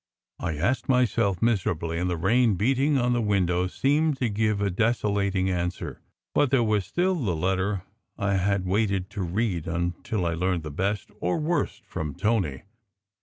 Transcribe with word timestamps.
I 0.39 0.55
asked 0.57 0.89
myself 0.89 1.43
miserably; 1.43 1.99
and 1.99 2.09
the 2.09 2.17
rain 2.17 2.55
beating 2.55 2.97
on 2.97 3.13
the 3.13 3.21
window 3.21 3.67
seemed 3.67 4.17
to 4.17 4.29
give 4.29 4.59
a 4.59 4.71
desolating 4.71 5.47
answer. 5.47 6.01
But 6.33 6.49
there 6.49 6.63
was 6.63 6.87
still 6.87 7.13
the 7.13 7.35
letter 7.35 7.83
I 8.17 8.33
had 8.37 8.65
waited 8.65 9.11
to 9.11 9.21
read 9.21 9.67
until 9.67 10.25
I 10.25 10.33
learned 10.33 10.63
the 10.63 10.71
best 10.71 11.11
or 11.19 11.37
worst 11.37 11.83
from 11.85 12.15
Tony. 12.15 12.63